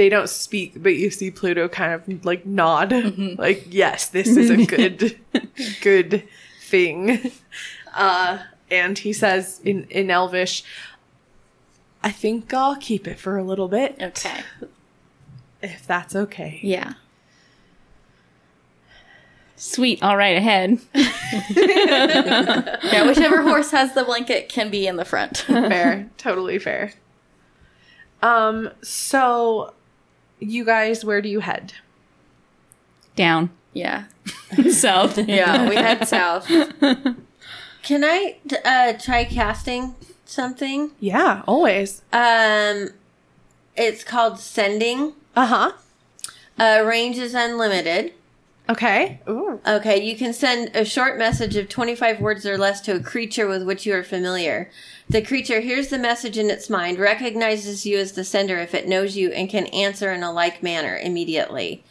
[0.00, 2.90] they don't speak, but you see Pluto kind of like nod,
[3.38, 5.18] like, yes, this is a good,
[5.82, 6.26] good
[6.62, 7.30] thing.
[7.94, 8.38] Uh,
[8.70, 10.64] and he says in, in Elvish,
[12.02, 14.40] I think I'll keep it for a little bit, Okay.
[15.60, 16.60] if that's okay.
[16.62, 16.94] Yeah.
[19.56, 20.02] Sweet.
[20.02, 20.78] All right, ahead.
[21.52, 25.36] Yeah, whichever horse has the blanket can be in the front.
[25.38, 26.92] fair totally fair
[28.22, 29.72] um so
[30.40, 31.74] you guys where do you head
[33.16, 33.50] Down.
[33.72, 34.04] yeah.
[34.70, 35.18] South.
[35.18, 36.46] Yeah, we head south.
[37.82, 40.92] Can I uh, try casting something?
[41.00, 42.90] yeah always Um,
[43.76, 45.14] it's called sending.
[45.36, 45.72] uh-huh
[46.58, 48.12] Uh, range is unlimited.
[48.70, 49.50] Okay Ooh.
[49.66, 53.46] Okay, you can send a short message of 25 words or less to a creature
[53.46, 54.70] with which you are familiar.
[55.08, 58.88] The creature hears the message in its mind, recognizes you as the sender if it
[58.88, 61.84] knows you, and can answer in a like manner immediately.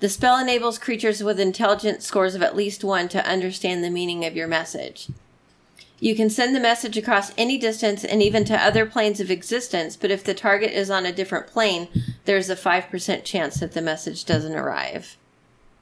[0.00, 4.24] The spell enables creatures with intelligence scores of at least one to understand the meaning
[4.24, 5.08] of your message.
[6.00, 9.94] You can send the message across any distance and even to other planes of existence,
[9.94, 11.88] but if the target is on a different plane,
[12.24, 15.16] there's a 5% chance that the message doesn't arrive.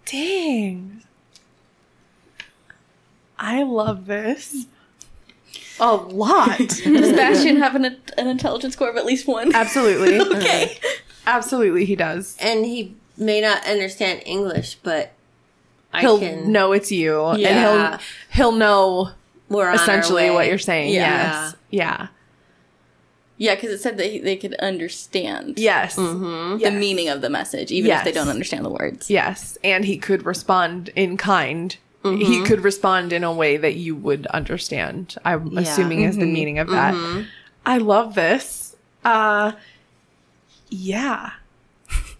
[0.07, 1.03] Dang.
[3.39, 4.67] I love this.
[5.81, 6.59] A lot.
[6.59, 6.79] Does
[7.13, 7.85] Bastian have an,
[8.17, 9.55] an intelligence score of at least one?
[9.55, 10.19] absolutely.
[10.21, 10.37] Uh-huh.
[10.37, 10.79] Okay.
[11.27, 12.37] absolutely he does.
[12.41, 15.13] And he may not understand English, but
[15.93, 17.99] I he'll can know it's you and he'll
[18.31, 19.11] he'll know
[19.49, 20.93] We're essentially what you're saying.
[20.93, 21.45] Yeah.
[21.45, 21.57] yes.
[21.71, 22.09] Yeah
[23.39, 26.59] Yeah, because it said that he- they could understand yes Mm-hmm.
[26.59, 26.73] the Yes.
[26.75, 28.15] meaning of the message, even if they Yes.
[28.15, 29.11] don't understand the words.
[29.11, 31.77] Yes, and he could respond in kind.
[32.05, 32.21] Mm-hmm.
[32.33, 35.17] He could respond in a way that you would understand.
[35.25, 35.61] I'm Yeah.
[35.61, 36.95] assuming is the meaning of that.
[36.95, 37.23] Mm-hmm.
[37.67, 38.77] I love this.
[39.05, 39.53] Uh
[40.69, 41.31] yeah.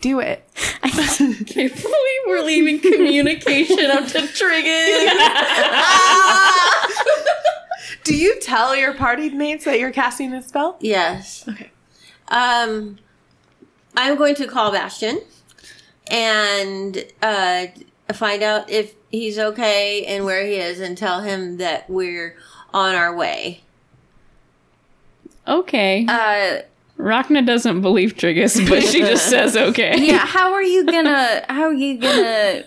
[0.01, 0.49] Do it.
[0.83, 5.09] I can't believe we're leaving communication up to Triggin.
[8.05, 10.77] Do you tell your party mates that you're casting this spell?
[10.81, 11.47] Yes.
[11.49, 11.71] Okay.
[12.29, 12.99] Um,
[13.97, 15.21] I'm going to call Bastian
[16.11, 17.67] and uh,
[18.13, 22.37] find out if he's okay and where he is, and tell him that we're
[22.75, 23.61] on our way.
[25.47, 26.07] Okay.
[26.09, 26.63] uh,
[26.99, 29.95] Rhakna doesn't believe Triggus, but she just says okay.
[30.07, 31.45] yeah, how are you gonna?
[31.49, 32.65] How are you gonna?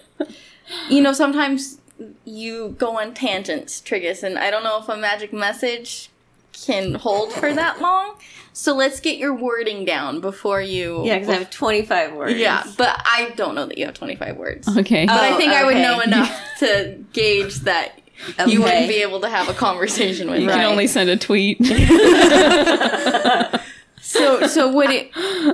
[0.89, 1.79] You know, sometimes
[2.25, 6.09] you go on tangents, Triggus, and I don't know if a magic message
[6.53, 8.15] can hold for that long.
[8.53, 11.05] So let's get your wording down before you.
[11.05, 12.37] Yeah, because I have 25 words.
[12.37, 14.67] Yeah, but I don't know that you have 25 words.
[14.77, 15.05] Okay.
[15.05, 17.99] But I Oh, think I would know enough to gauge that
[18.47, 20.43] you wouldn't be able to have a conversation with me.
[20.43, 20.53] you me.
[20.53, 20.71] can right.
[20.71, 21.57] only send a tweet.
[24.05, 24.91] So, so what?
[24.91, 25.09] It,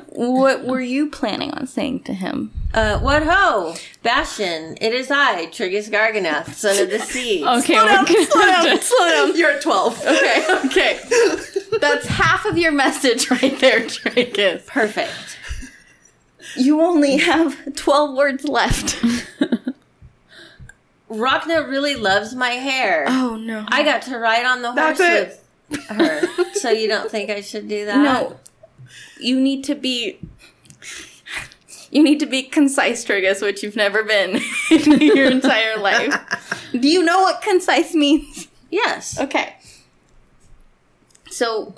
[0.09, 2.51] what were you planning on saying to him?
[2.73, 3.75] Uh, what ho!
[4.03, 7.45] Bastian, it is I, Triggus Garganath, son of the sea.
[7.47, 8.07] okay, we're gonna have
[8.81, 10.05] to- You're at 12.
[10.05, 10.99] Okay, okay.
[11.79, 14.67] That's half of your message right there, Triggus.
[14.67, 15.37] Perfect.
[16.57, 19.01] You only have 12 words left.
[21.09, 23.05] Rhakna really loves my hair.
[23.07, 23.63] Oh, no.
[23.69, 25.41] I got to ride on the horse it.
[25.69, 26.53] with her.
[26.55, 27.97] so you don't think I should do that?
[27.97, 28.37] No.
[29.19, 30.19] You need to be.
[31.91, 34.39] You need to be concise, Triggus, which you've never been
[34.71, 36.15] in your entire life.
[36.71, 38.47] Do you know what concise means?
[38.69, 39.19] Yes.
[39.19, 39.55] Okay.
[41.29, 41.75] So,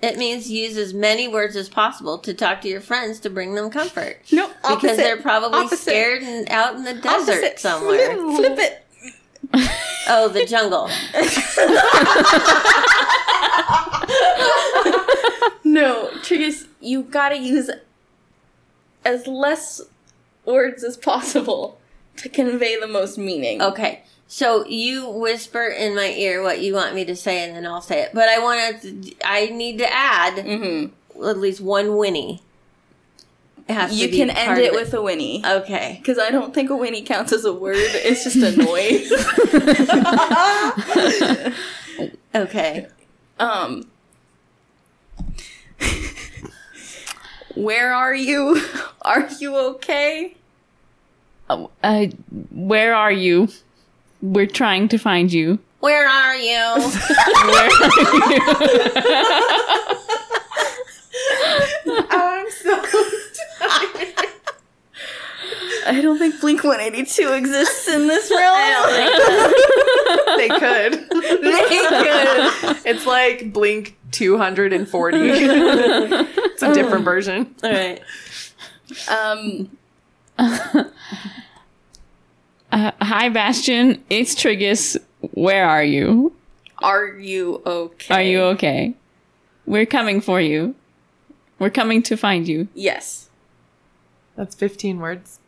[0.00, 3.56] It means use as many words as possible to talk to your friends to bring
[3.56, 4.20] them comfort.
[4.30, 4.80] no, opposite.
[4.80, 5.78] Because they're probably Opposite.
[5.80, 7.58] scared and out in the desert Opposite.
[7.58, 8.14] somewhere.
[8.14, 8.84] Flip, flip it.
[10.08, 10.88] Oh, the jungle.
[15.64, 17.70] No, Triggus, you gotta use
[19.04, 19.82] as less
[20.44, 21.78] words as possible
[22.16, 23.60] to convey the most meaning.
[23.60, 24.02] Okay.
[24.26, 27.80] So you whisper in my ear what you want me to say, and then I'll
[27.82, 28.10] say it.
[28.14, 29.14] But I want to.
[29.24, 31.24] I need to add Mm-hmm.
[31.24, 32.42] at least one whinny.
[33.68, 35.42] It to You can end it with a whinny.
[35.44, 35.96] Okay.
[36.00, 37.76] Because I don't think a whinny counts as a word.
[37.78, 39.12] It's just a noise.
[42.34, 42.86] Okay.
[43.38, 43.90] um.
[47.54, 48.62] Where are you?
[49.02, 50.34] Are you okay?
[51.50, 52.06] Oh, uh,
[52.50, 53.48] where are you?
[54.20, 55.58] We're trying to find you.
[55.80, 56.52] Where are you?
[57.46, 57.90] Where are
[58.30, 58.40] you?
[62.10, 62.82] I'm so
[63.58, 64.14] tired.
[65.86, 68.90] I don't think Blink 182 exists in this realm.
[70.36, 70.92] they could.
[71.42, 72.76] they could.
[72.84, 75.18] It's like Blink 240.
[75.20, 77.54] it's a different version.
[77.62, 78.00] All right.
[79.08, 79.70] Um,
[82.70, 84.04] Uh, hi, Bastian.
[84.10, 84.96] It's Triggus.
[85.32, 86.34] Where are you?
[86.82, 88.14] are you okay?
[88.14, 88.94] Are you okay?
[89.64, 90.74] We're coming for you.
[91.58, 92.68] We're coming to find you.
[92.74, 93.30] Yes.
[94.36, 95.40] That's 15 words.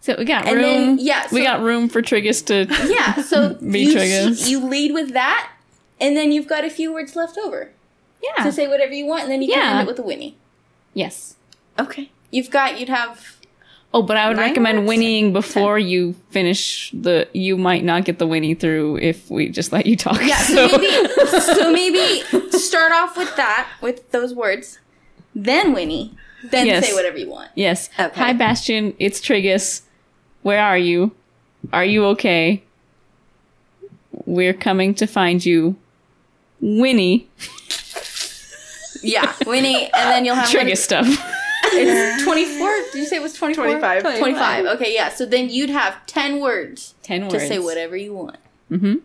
[0.00, 0.62] So we got And room.
[0.62, 2.66] then, yeah, we got room for Triggus to.
[2.88, 4.48] Yeah, so Be you, Triggus.
[4.48, 5.50] you lead with that,
[6.00, 7.70] and then you've got a few words left over
[8.22, 8.44] Yeah.
[8.44, 9.56] to say whatever you want, and then you Yeah.
[9.60, 10.36] can end it with a whinny.
[10.94, 11.36] yes.
[11.78, 12.10] Okay.
[12.30, 13.36] You've got, you'd have,
[13.92, 14.88] Oh, but I would recommend words?
[14.88, 17.26] whinnying before you finish the.
[17.32, 20.20] You might not get the whinny through if we just let you talk.
[20.24, 21.08] yeah, so maybe,
[21.40, 22.22] so maybe
[22.56, 24.78] start off with that, with those words,
[25.34, 26.14] then whinny,
[26.52, 26.86] then Yes.
[26.88, 27.50] say whatever you want.
[27.56, 27.90] Yes.
[27.98, 28.20] Okay.
[28.20, 28.94] Hi, Bastian.
[29.00, 29.82] It's Triggus.
[30.42, 31.10] Where are you?
[31.72, 32.62] Are you okay?
[34.24, 35.76] We're coming to find you.
[36.60, 37.28] Winnie.
[39.02, 41.06] Yeah, whinny, and then you'll have Triggus stuff.
[41.72, 42.68] It's 24?
[42.92, 43.64] Did you say it was 24?
[43.78, 44.18] 25.
[44.18, 44.66] 25.
[44.66, 48.38] Okay, yeah, so then you'd have 10 words Ten to say whatever you want.
[48.70, 48.96] Mm-hmm.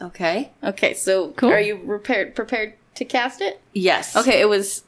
[0.00, 0.50] Okay.
[0.62, 1.50] Okay, so Cool.
[1.52, 3.60] are you prepared prepared to cast it?
[3.72, 4.16] Yes.
[4.16, 4.84] Okay, it was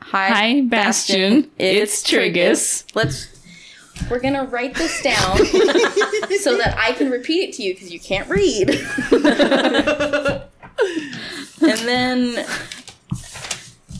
[0.00, 1.50] Hi, Hi, Bastian.
[1.58, 2.84] It's Triggus.
[2.94, 3.33] Let's
[4.10, 5.36] we're gonna write this down
[6.40, 8.70] so that I can repeat it to you because you can't read.
[11.60, 12.46] and then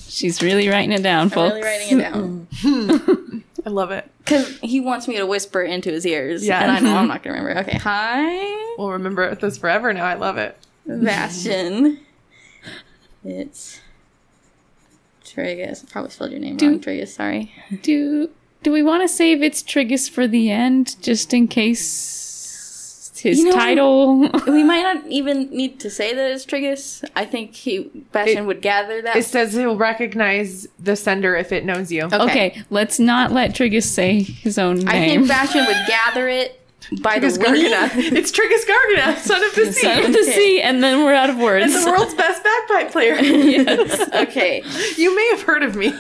[0.09, 3.39] She's really writing it down, I'm really writing it down mm-hmm.
[3.67, 4.09] I love it.
[4.19, 6.61] because he wants me to whisper into his ears, Yeah.
[6.63, 7.61] and I know I'm not gonna remember.
[7.63, 10.05] Okay, hi, We'll remember this forever now.
[10.05, 10.57] I love it.
[10.87, 12.01] Bastian.
[13.25, 13.81] It's
[15.25, 15.85] Triggus.
[15.85, 16.81] I probably spelled your name Do- wrong.
[16.81, 17.53] Triggus, sorry.
[17.83, 18.29] Do
[18.65, 23.45] do we want to save it's Triggus for the end, just in case his You
[23.51, 24.29] know- title?
[24.47, 27.05] We might not even need to say that it's Triggus.
[27.15, 29.17] I think he Bastian It- would gather that.
[29.17, 32.05] It says he'll recognize the sender if it knows you.
[32.13, 32.63] okay.
[32.71, 34.89] let's not let Triggus say his own name.
[34.89, 36.61] I think Bastian would gather it
[37.03, 37.45] by Triggus the.
[37.45, 37.91] Garganath.
[37.97, 39.81] It's Triggus Garganath, son of the sea.
[39.81, 41.75] Son of the sea, and then we're out of words.
[41.75, 43.15] And the world's best bagpipe player.
[43.21, 44.01] Yes.
[44.15, 44.63] Okay,
[44.97, 45.91] You may have heard of me.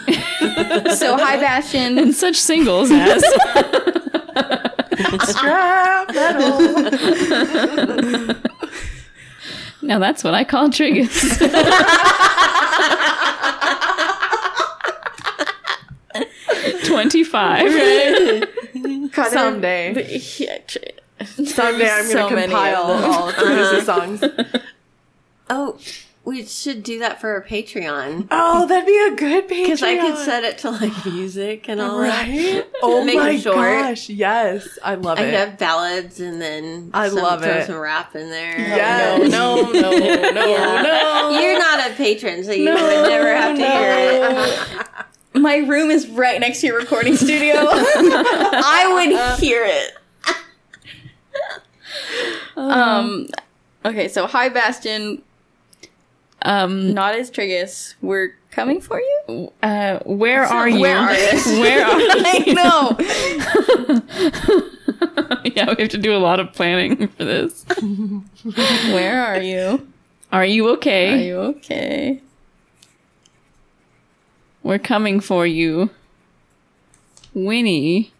[0.95, 1.99] so hi Bastian.
[1.99, 3.23] and such singles as
[5.29, 6.61] Strap metal.
[9.83, 11.39] now that's what I call Triggus.
[16.87, 17.67] Twenty-five.
[17.73, 18.49] God,
[19.31, 19.93] there- Someday.
[19.95, 20.83] but- yeah, Tri-
[21.45, 24.23] Someday I'm So going to many compile all of Triggus' songs.
[25.49, 25.79] Oh,
[26.25, 28.29] we should do that for our Patreon.
[28.31, 29.63] Oh, that'd be a good Patreon.
[29.65, 32.27] Because I could set it to like music and all that.
[32.29, 32.67] Right?
[32.83, 33.57] Oh Make my short.
[33.57, 34.09] gosh.
[34.09, 34.67] Yes.
[34.83, 35.25] I love I it.
[35.27, 37.67] could have ballads and then I some, love throw it.
[37.67, 38.59] some rap in there.
[38.59, 39.31] Yes.
[39.31, 39.91] No, no, no, no,
[40.47, 40.83] Yeah.
[40.83, 41.39] no.
[41.41, 42.75] You're not a patron, so you would
[43.09, 44.87] never have to hear it.
[45.35, 47.55] My room is right next to your recording studio.
[47.59, 49.93] I would hear it.
[52.57, 53.27] um.
[53.85, 55.21] Okay, so hi Bastian,
[56.43, 57.95] Um, not as Triggus.
[58.01, 59.53] We're coming for you.
[59.63, 60.81] uh, where are you?
[60.81, 61.31] Where are you?
[61.61, 62.97] Where are I know.
[65.55, 67.65] yeah, we have to do a lot of planning for this.
[68.93, 69.87] Where are you?
[70.33, 71.13] Are you okay?
[71.13, 72.21] Are you okay?
[74.65, 75.91] We're coming for you.
[77.35, 78.11] whinny.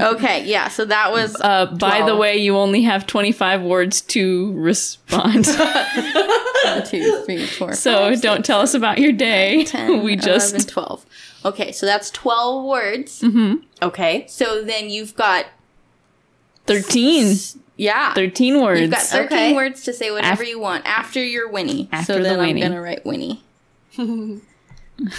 [0.00, 0.66] Okay, yeah.
[0.68, 5.46] So that was Uh, by the way, you only have 25 words to respond.
[5.46, 7.74] one, two, three, four.
[7.74, 9.64] so five, don't tell us about your day.
[9.64, 11.06] 10, we just 11, 12.
[11.44, 13.20] Okay, so that's 12 words.
[13.22, 13.62] Mhm.
[13.82, 14.26] Okay.
[14.28, 15.46] So then you've got
[16.66, 17.36] 13.
[17.76, 18.12] Yeah.
[18.14, 18.80] 13 words.
[18.80, 19.54] You've got 13 Okay.
[19.54, 21.88] words to say whatever Af- you want after your whinny.
[21.92, 22.64] After so the then whinny.
[22.64, 23.44] I'm going to write whinny.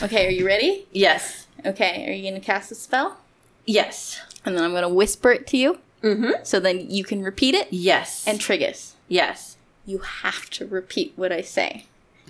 [0.04, 0.88] Okay, are you ready?
[0.92, 1.48] Yes.
[1.66, 3.18] Okay, are you going to cast a spell?
[3.66, 4.20] Yes.
[4.46, 5.80] And then I'm going to whisper it to you.
[6.04, 6.44] Mm-hmm.
[6.44, 7.68] So then you can repeat it.
[7.72, 8.26] Yes.
[8.28, 9.58] And Triggus, yes.
[9.86, 11.86] you have to repeat what I say.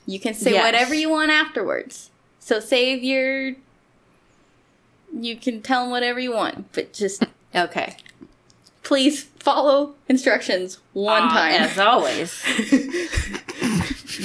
[0.06, 0.64] You can say Yes.
[0.64, 2.10] whatever you want afterwards.
[2.40, 3.54] So save your.
[5.14, 7.24] You can tell them whatever you want, but just
[7.56, 7.96] Okay.
[8.84, 11.54] please follow instructions one Uh, time.
[11.62, 12.42] as always.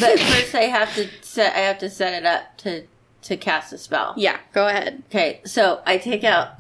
[0.01, 1.55] but first, I have to set.
[1.55, 2.85] I have to set it up to
[3.25, 4.15] to cast a spell.
[4.17, 5.03] yeah, go ahead.
[5.09, 5.41] Okay.
[5.45, 6.51] So I take out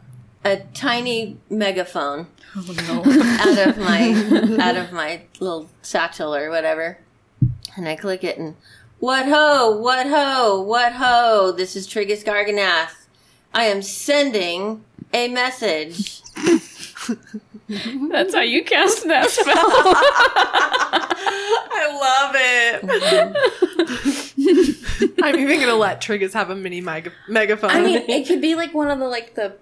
[0.45, 3.01] a tiny megaphone Oh no.
[3.41, 6.99] out of my out of my little satchel or whatever,
[7.77, 8.55] and I click it and
[9.01, 11.53] what ho, what ho, what ho.
[11.53, 13.07] This is Triggus Garganath.
[13.53, 16.21] I am sending a message.
[18.11, 19.55] That's how you cast that spell.
[21.77, 22.85] I love it.
[25.23, 27.71] I'm even gonna let Triggus have a mini meg- megaphone.
[27.71, 29.55] I mean, it could be like one of the like the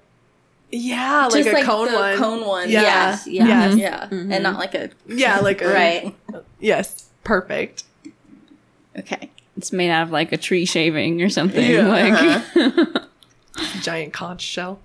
[0.71, 2.17] yeah, like a like cone the one.
[2.17, 2.71] cone one.
[2.71, 2.83] Yeah.
[2.83, 3.47] Yes, yeah.
[3.47, 3.77] Yes.
[3.77, 4.33] yeah, mm-hmm.
[4.33, 6.15] and not like a Yeah, like a, Right.
[6.61, 7.85] Yes, perfect.
[8.99, 9.31] okay.
[9.57, 11.71] it's made out of like a tree shaving or something.
[11.71, 11.89] Yeah.
[11.89, 13.07] Like, uh-huh.
[13.83, 14.81] Giant conch shell.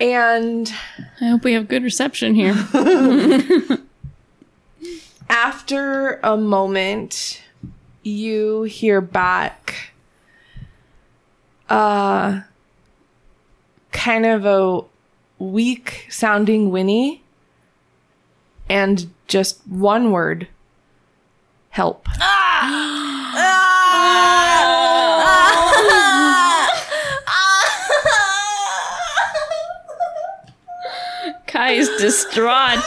[0.00, 0.72] And
[1.20, 2.54] I hope we have good reception here.
[5.32, 7.40] After a moment
[8.02, 9.94] you hear back
[11.70, 12.42] uh
[13.92, 14.82] kind of a
[15.42, 17.22] weak sounding whinny
[18.68, 20.48] and just one word
[21.70, 22.06] help
[31.46, 32.80] Kai is distraught.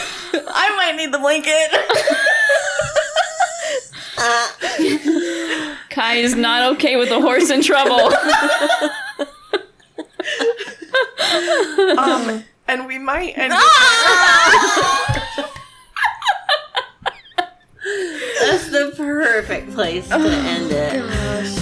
[0.34, 1.70] I might need the blanket.
[5.90, 8.12] Kai is not okay with a horse in trouble.
[11.98, 13.52] um and we might end
[18.40, 21.57] That's the perfect place to end it.